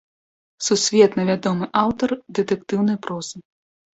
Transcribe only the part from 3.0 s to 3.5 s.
прозы.